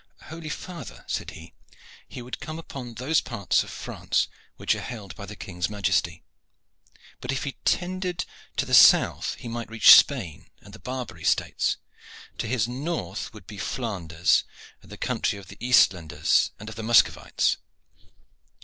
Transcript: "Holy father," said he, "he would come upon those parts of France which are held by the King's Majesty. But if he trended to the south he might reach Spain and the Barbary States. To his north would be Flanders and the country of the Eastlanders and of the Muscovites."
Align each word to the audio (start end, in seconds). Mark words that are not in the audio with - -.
"Holy 0.29 0.49
father," 0.49 1.05
said 1.07 1.29
he, 1.29 1.53
"he 2.07 2.23
would 2.23 2.39
come 2.39 2.57
upon 2.57 2.95
those 2.95 3.21
parts 3.21 3.61
of 3.63 3.69
France 3.69 4.27
which 4.57 4.73
are 4.73 4.81
held 4.81 5.15
by 5.15 5.27
the 5.27 5.35
King's 5.35 5.69
Majesty. 5.69 6.23
But 7.19 7.31
if 7.31 7.43
he 7.43 7.57
trended 7.65 8.25
to 8.57 8.65
the 8.65 8.73
south 8.73 9.35
he 9.35 9.47
might 9.47 9.69
reach 9.69 9.93
Spain 9.93 10.49
and 10.59 10.73
the 10.73 10.79
Barbary 10.79 11.23
States. 11.23 11.77
To 12.39 12.47
his 12.47 12.67
north 12.67 13.31
would 13.31 13.45
be 13.45 13.59
Flanders 13.59 14.43
and 14.81 14.91
the 14.91 14.97
country 14.97 15.37
of 15.37 15.49
the 15.49 15.57
Eastlanders 15.57 16.49
and 16.59 16.67
of 16.67 16.73
the 16.77 16.81
Muscovites." 16.83 17.57